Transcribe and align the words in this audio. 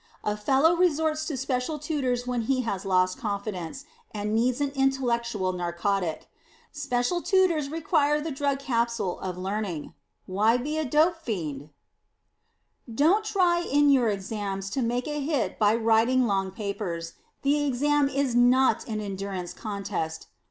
A 0.23 0.35
fellow 0.35 0.75
resorts 0.75 1.25
to 1.27 1.37
special 1.37 1.77
tutors 1.77 2.25
when 2.25 2.41
he 2.49 2.61
has 2.61 2.85
lost 2.85 3.19
confidence, 3.19 3.85
and 4.15 4.33
needs 4.33 4.59
an 4.59 4.71
intellectual 4.73 5.53
narcotic. 5.53 6.27
Special 6.71 7.21
tutors 7.21 7.69
represent 7.69 8.23
the 8.23 8.31
drug 8.31 8.57
capsule 8.57 9.19
of 9.19 9.37
learning. 9.37 9.93
Why 10.25 10.57
be 10.57 10.79
a 10.79 10.85
dope 10.85 11.17
fiend? 11.17 11.69
[Sidenote: 11.69 12.87
IN 12.87 12.87
THE 12.87 12.91
EXAMS] 12.91 12.97
Don't 12.97 13.25
try 13.25 13.59
in 13.61 13.89
your 13.91 14.09
Exams 14.09 14.69
to 14.71 14.81
make 14.81 15.07
a 15.07 15.19
hit 15.23 15.59
by 15.59 15.75
writing 15.75 16.25
long 16.25 16.49
papers. 16.49 17.13
The 17.43 17.63
Exam 17.63 18.09
is 18.09 18.33
not 18.35 18.87
an 18.87 19.01
endurance 19.01 19.53
contest. 19.53 20.25